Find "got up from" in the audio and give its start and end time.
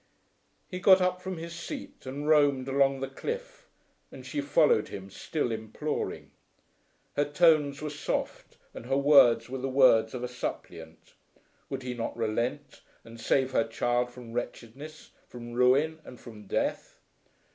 0.79-1.37